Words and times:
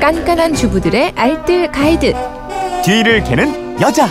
깐깐한 0.00 0.54
주부들의 0.54 1.12
알뜰 1.16 1.72
가이드. 1.72 2.14
뒤를 2.84 3.22
캐는 3.24 3.80
여자. 3.80 4.08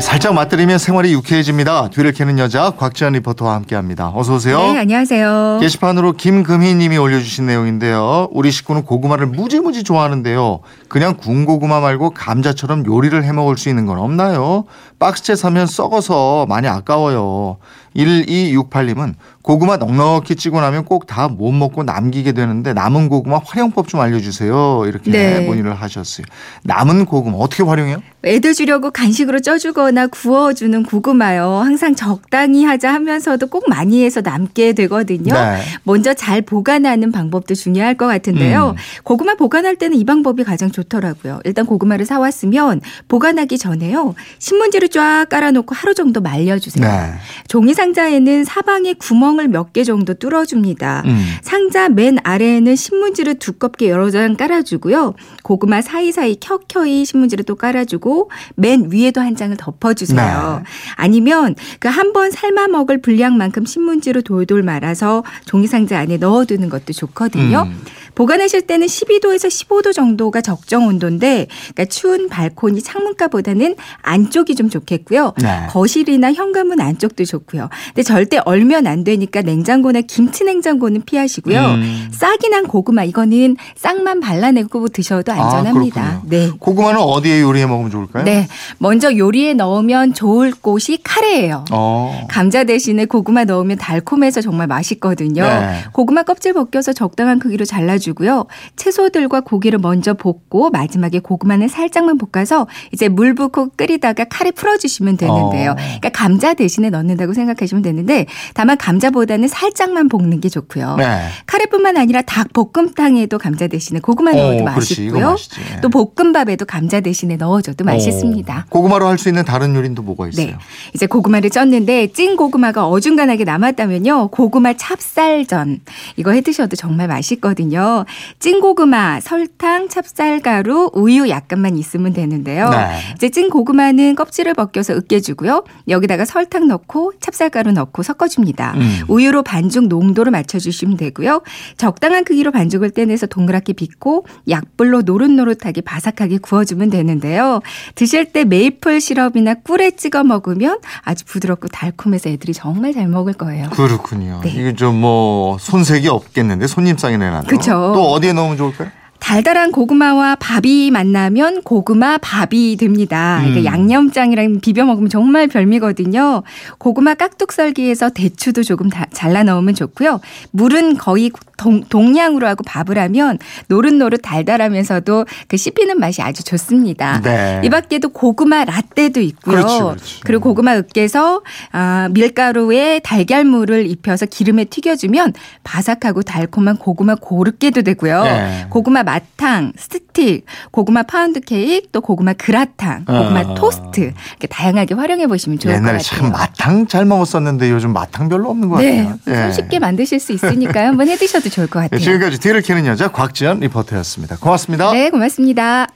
살짝 0.00 0.34
맛들이면 0.34 0.78
생활이 0.78 1.12
유쾌해집니다. 1.12 1.88
뒤를 1.90 2.12
캐는 2.12 2.38
여자 2.38 2.70
곽지연 2.70 3.14
리포터와 3.14 3.54
함께합니다. 3.54 4.12
어서 4.14 4.34
오세요. 4.34 4.58
네, 4.58 4.78
안녕하세요. 4.78 5.58
게시판으로 5.60 6.12
김금희님이 6.12 6.96
올려주신 6.96 7.46
내용인데요. 7.46 8.28
우리 8.30 8.50
식구는 8.52 8.84
고구마를 8.84 9.26
무지무지 9.26 9.82
좋아하는데요. 9.82 10.60
그냥 10.88 11.16
군고구마 11.16 11.80
말고 11.80 12.10
감자처럼 12.10 12.86
요리를 12.86 13.24
해 13.24 13.32
먹을 13.32 13.56
수 13.56 13.68
있는 13.68 13.86
건 13.86 13.98
없나요? 13.98 14.64
박스째 15.00 15.34
사면 15.34 15.66
썩어서 15.66 16.46
많이 16.48 16.68
아까워요. 16.68 17.56
1268님은 17.96 19.14
고구마 19.48 19.78
넉넉히 19.78 20.36
찌고 20.36 20.60
나면 20.60 20.84
꼭 20.84 21.06
다 21.06 21.28
못 21.28 21.52
먹고 21.52 21.82
남기게 21.84 22.32
되는데 22.32 22.74
남은 22.74 23.08
고구마 23.08 23.40
활용법 23.44 23.88
좀 23.88 23.98
알려주세요. 24.00 24.84
이렇게 24.86 25.10
네. 25.10 25.40
문의를 25.40 25.74
하셨어요. 25.74 26.26
남은 26.64 27.06
고구마 27.06 27.38
어떻게 27.38 27.62
활용해요? 27.62 28.02
애들 28.24 28.52
주려고 28.52 28.90
간식으로 28.90 29.40
쪄주거나 29.40 30.08
구워주는 30.08 30.82
고구마요. 30.82 31.60
항상 31.64 31.94
적당히 31.94 32.64
하자 32.64 32.92
하면서도 32.92 33.46
꼭 33.46 33.68
많이 33.70 34.04
해서 34.04 34.20
남게 34.20 34.74
되거든요. 34.74 35.32
네. 35.32 35.62
먼저 35.84 36.12
잘 36.12 36.42
보관하는 36.42 37.10
방법도 37.10 37.54
중요할 37.54 37.94
것 37.94 38.06
같은데요. 38.06 38.74
음. 38.76 39.02
고구마 39.04 39.36
보관할 39.36 39.76
때는 39.76 39.96
이 39.96 40.04
방법이 40.04 40.44
가장 40.44 40.70
좋더라고요. 40.70 41.40
일단 41.44 41.64
고구마를 41.64 42.04
사왔으면 42.04 42.82
보관하기 43.08 43.56
전에요. 43.56 44.14
신문지를 44.40 44.90
쫙 44.90 45.26
깔아놓고 45.30 45.74
하루 45.74 45.94
정도 45.94 46.20
말려주세요. 46.20 46.86
네. 46.86 47.12
종이 47.46 47.72
상자에는 47.72 48.44
사방에 48.44 48.92
구멍 48.94 49.37
을 49.40 49.48
몇 49.48 49.72
개 49.72 49.84
정도 49.84 50.14
뚫어줍니다. 50.14 51.02
음. 51.06 51.24
상자 51.42 51.88
맨 51.88 52.18
아래에는 52.22 52.74
신문지를 52.76 53.38
두껍게 53.38 53.90
여러 53.90 54.10
장 54.10 54.36
깔아주고요. 54.36 55.14
고구마 55.42 55.82
사이사이 55.82 56.36
켜켜이 56.40 57.04
신문지를 57.04 57.44
또 57.44 57.54
깔아주고 57.54 58.30
맨 58.56 58.88
위에도 58.90 59.20
한 59.20 59.36
장을 59.36 59.56
덮어주세요. 59.56 60.62
네. 60.64 60.70
아니면 60.96 61.54
그 61.80 61.88
한 61.88 62.12
번 62.12 62.30
삶아 62.30 62.68
먹을 62.68 63.00
분량만큼 63.02 63.64
신문지로 63.66 64.22
돌돌 64.22 64.62
말아서 64.62 65.24
종이 65.44 65.66
상자 65.66 65.98
안에 65.98 66.16
넣어두는 66.16 66.68
것도 66.70 66.92
좋거든요. 66.92 67.66
음. 67.68 67.80
보관하실 68.18 68.62
때는 68.62 68.88
12도에서 68.88 69.46
15도 69.46 69.94
정도가 69.94 70.40
적정 70.40 70.88
온도인데 70.88 71.46
그러니까 71.72 71.84
추운 71.84 72.28
발코니 72.28 72.82
창문가보다는 72.82 73.76
안쪽이 74.02 74.56
좀 74.56 74.68
좋겠고요. 74.68 75.34
네. 75.40 75.66
거실이나 75.70 76.32
현관문 76.32 76.80
안쪽도 76.80 77.24
좋고요. 77.24 77.68
근데 77.86 78.02
절대 78.02 78.40
얼면 78.44 78.88
안 78.88 79.04
되니까 79.04 79.42
냉장고나 79.42 80.00
김치 80.00 80.42
냉장고는 80.42 81.02
피하시고요. 81.02 81.60
음. 81.60 82.08
싹이 82.10 82.48
난 82.48 82.66
고구마 82.66 83.04
이거는 83.04 83.56
싹만 83.76 84.18
발라내고 84.18 84.88
드셔도 84.88 85.30
안전합니다. 85.30 86.02
아. 86.02 86.22
네. 86.26 86.50
고구마는 86.58 86.98
어디에 86.98 87.40
요리해 87.40 87.66
먹으면 87.66 87.92
좋을까요? 87.92 88.24
네. 88.24 88.48
먼저 88.78 89.16
요리에 89.16 89.54
넣으면 89.54 90.12
좋을 90.14 90.50
곳이 90.60 90.98
카레예요. 91.04 91.66
어. 91.70 92.26
감자 92.28 92.64
대신에 92.64 93.04
고구마 93.04 93.44
넣으면 93.44 93.78
달콤해서 93.78 94.40
정말 94.40 94.66
맛있거든요. 94.66 95.44
네. 95.44 95.84
고구마 95.92 96.24
껍질 96.24 96.52
벗겨서 96.52 96.92
적당한 96.92 97.38
크기로 97.38 97.64
잘라주 97.64 98.07
고요. 98.14 98.46
채소들과 98.76 99.40
고기를 99.42 99.78
먼저 99.78 100.14
볶고 100.14 100.70
마지막에 100.70 101.18
고구마는 101.18 101.68
살짝만 101.68 102.18
볶아서 102.18 102.66
이제 102.92 103.08
물 103.08 103.34
붓고 103.34 103.70
끓이다가 103.76 104.24
카레 104.24 104.50
풀어주시면 104.50 105.16
되는데요. 105.18 105.72
어. 105.72 105.74
그러니까 105.74 106.08
감자 106.10 106.54
대신에 106.54 106.90
넣는다고 106.90 107.34
생각하시면 107.34 107.82
되는데 107.82 108.26
다만 108.54 108.76
감자보다는 108.78 109.48
살짝만 109.48 110.08
볶는 110.08 110.40
게 110.40 110.48
좋고요. 110.48 110.96
네. 110.96 111.28
카레뿐만 111.46 111.96
아니라 111.96 112.22
닭 112.22 112.52
볶음탕에도 112.52 113.38
감자 113.38 113.66
대신에 113.66 114.00
고구마 114.00 114.32
넣어도 114.32 114.62
어, 114.64 114.72
그렇지. 114.72 114.94
이거 115.06 115.14
맛있고요. 115.18 115.30
맛있지. 115.30 115.60
또 115.82 115.88
볶음밥에도 115.90 116.64
감자 116.64 117.00
대신에 117.00 117.36
넣어줘도 117.36 117.84
맛있습니다. 117.84 118.58
어. 118.58 118.64
고구마로 118.70 119.06
할 119.06 119.18
수 119.18 119.28
있는 119.28 119.44
다른 119.44 119.74
요리는 119.74 119.96
또 119.96 120.02
뭐가 120.02 120.28
있어요? 120.28 120.46
네. 120.46 120.56
이제 120.94 121.06
고구마를 121.06 121.50
쪘는데 121.50 122.14
찐 122.14 122.36
고구마가 122.36 122.86
어중간하게 122.88 123.42
남았다면요. 123.42 124.28
고구마 124.28 124.74
찹쌀전. 124.74 125.80
이거 126.16 126.30
해 126.30 126.40
드셔도 126.40 126.76
정말 126.76 127.08
맛있거든요. 127.08 127.97
찐 128.38 128.60
고구마, 128.60 129.20
설탕, 129.20 129.88
찹쌀가루, 129.88 130.90
우유 130.92 131.28
약간만 131.28 131.76
있으면 131.78 132.12
되는데요. 132.12 132.68
네. 132.70 132.98
이제 133.14 133.28
찐 133.30 133.48
고구마는 133.48 134.14
껍질을 134.14 134.54
벗겨서 134.54 134.94
으깨주고요. 134.94 135.64
여기다가 135.88 136.24
설탕 136.24 136.68
넣고 136.68 137.12
찹쌀가루 137.20 137.72
넣고 137.72 138.02
섞어줍니다. 138.02 138.74
음. 138.76 139.00
우유로 139.08 139.42
반죽 139.42 139.86
농도를 139.88 140.30
맞춰주시면 140.32 140.96
되고요. 140.96 141.42
적당한 141.76 142.24
크기로 142.24 142.50
반죽을 142.50 142.90
떼내서 142.90 143.26
동그랗게 143.26 143.72
빚고 143.72 144.26
약불로 144.48 145.02
노릇노릇하게 145.02 145.80
바삭하게 145.82 146.38
구워주면 146.38 146.90
되는데요. 146.90 147.60
드실 147.94 148.26
때 148.26 148.44
메이플 148.44 149.00
시럽이나 149.00 149.54
꿀에 149.54 149.92
찍어 149.92 150.24
먹으면 150.24 150.78
아주 151.02 151.24
부드럽고 151.24 151.68
달콤해서 151.68 152.28
애들이 152.30 152.52
정말 152.52 152.92
잘 152.92 153.08
먹을 153.08 153.32
거예요. 153.32 153.70
그렇군요. 153.70 154.40
네. 154.42 154.50
이게 154.50 154.74
좀 154.74 154.98
뭐 154.98 155.56
손색이 155.58 156.08
없겠는데 156.08 156.66
손님 156.66 156.96
상에 156.98 157.16
내놔도. 157.16 157.46
그 157.46 157.58
쵸. 157.78 157.92
또 157.94 158.12
어디에 158.12 158.32
넣으면 158.32 158.56
좋을까요? 158.56 158.90
달달한 159.18 159.72
고구마와 159.72 160.36
밥이 160.36 160.90
만나면 160.90 161.62
고구마 161.62 162.18
밥이 162.18 162.76
됩니다. 162.78 163.42
음. 163.44 163.48
이게 163.48 163.64
양념장이랑 163.64 164.60
비벼 164.60 164.84
먹으면 164.84 165.10
정말 165.10 165.48
별미거든요. 165.48 166.42
고구마 166.78 167.14
깍둑 167.14 167.52
썰기에서 167.52 168.10
대추도 168.10 168.62
조금 168.62 168.88
다 168.88 169.06
잘라 169.12 169.42
넣으면 169.42 169.74
좋고요. 169.74 170.20
물은 170.52 170.96
거의 170.96 171.30
동, 171.58 171.82
동량으로 171.82 172.46
하고 172.46 172.62
밥을 172.64 172.96
하면 172.98 173.38
노릇노릇 173.66 174.20
달달하면서도 174.22 175.26
그 175.48 175.56
씹히는 175.56 175.98
맛이 175.98 176.22
아주 176.22 176.44
좋습니다. 176.44 177.20
네. 177.20 177.60
이 177.64 177.68
밖에도 177.68 178.08
고구마 178.08 178.64
라떼도 178.64 179.20
있고요. 179.20 179.56
그렇지, 179.56 179.78
그렇지. 179.80 180.20
리고 180.28 180.40
고구마 180.40 180.76
으깨서 180.76 181.42
아, 181.72 182.08
밀가루에 182.12 183.00
달걀물을 183.00 183.86
입혀서 183.90 184.26
기름에 184.26 184.64
튀겨주면 184.66 185.34
바삭하고 185.64 186.22
달콤한 186.22 186.76
고구마 186.76 187.16
고로케도 187.16 187.82
되고요. 187.82 188.22
네. 188.22 188.66
고구마 188.70 189.02
마탕, 189.08 189.72
스틱, 189.78 190.44
고구마 190.70 191.02
파운드 191.04 191.40
케이크, 191.40 191.88
또 191.92 192.02
고구마 192.02 192.34
그라탕, 192.34 193.06
고구마 193.06 193.40
어. 193.40 193.54
토스트 193.54 194.00
이렇게 194.00 194.46
다양하게 194.48 194.94
활용해 194.94 195.26
보시면 195.28 195.58
좋을 195.58 195.72
것 195.72 195.78
옛날에 195.78 195.96
같아요. 195.98 196.20
참 196.20 196.30
마탕 196.30 196.86
잘 196.86 197.06
먹었었는데 197.06 197.70
요즘 197.70 197.94
마탕 197.94 198.28
별로 198.28 198.50
없는 198.50 198.68
것 198.68 198.80
네, 198.80 199.04
같아요. 199.04 199.18
참 199.24 199.52
쉽게 199.52 199.78
만드실 199.78 200.20
수 200.20 200.32
있으니까요. 200.32 200.88
한번 200.88 201.08
해 201.08 201.16
드셔도 201.16 201.48
좋을 201.48 201.68
것 201.68 201.80
네, 201.80 201.86
같아요. 201.88 202.00
지금까지 202.00 202.38
뒤를 202.38 202.60
캐는 202.60 202.84
여자 202.84 203.08
곽지연 203.08 203.60
리포터였습니다. 203.60 204.36
고맙습니다. 204.36 204.92
네, 204.92 205.08
고맙습니다. 205.08 205.86